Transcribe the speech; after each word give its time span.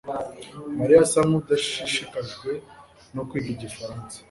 mariya 0.77 0.99
asa 1.05 1.19
nkudashishikajwe 1.27 2.49
no 3.13 3.21
kwiga 3.27 3.49
igifaransa 3.55 4.15